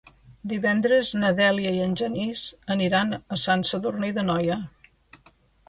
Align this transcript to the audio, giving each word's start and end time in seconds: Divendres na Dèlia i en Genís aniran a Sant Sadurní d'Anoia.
Divendres 0.53 1.11
na 1.23 1.29
Dèlia 1.39 1.73
i 1.75 1.83
en 1.89 1.93
Genís 2.01 2.47
aniran 2.77 3.13
a 3.19 3.41
Sant 3.45 3.69
Sadurní 3.73 4.13
d'Anoia. 4.19 4.59